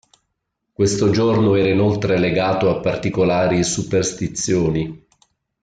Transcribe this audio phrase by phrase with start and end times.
[0.73, 5.05] Questo giorno era inoltre legato a particolari superstizioni.